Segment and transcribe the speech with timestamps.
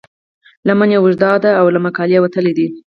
[0.67, 2.67] لمن یې اوږده ده او له مقالې وتلې ده.